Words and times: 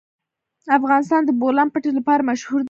افغانستان 0.77 1.21
د 1.25 1.27
د 1.27 1.37
بولان 1.41 1.67
پټي 1.73 1.91
لپاره 1.97 2.27
مشهور 2.29 2.59
دی. 2.59 2.59